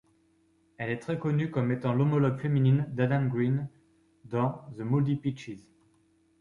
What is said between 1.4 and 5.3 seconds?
comme étant l'homologue féminine d'Adam Green dans The Moldy